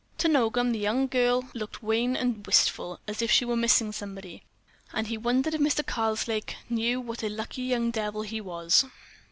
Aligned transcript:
To 0.17 0.27
Nogam 0.27 0.71
the 0.71 0.79
young 0.79 1.05
girl 1.05 1.47
looked 1.53 1.83
wan 1.83 2.15
and 2.15 2.43
wistful—as 2.47 3.21
if 3.21 3.29
she 3.29 3.45
were 3.45 3.55
missing 3.55 3.91
somebody. 3.91 4.41
And 4.93 5.05
he 5.05 5.15
wondered 5.15 5.53
if 5.53 5.61
Mr. 5.61 5.85
Karslake 5.85 6.55
knew 6.69 6.99
what 6.99 7.21
a 7.21 7.29
lucky 7.29 7.61
young 7.61 7.91
devil 7.91 8.23
he 8.23 8.41
was. 8.41 8.83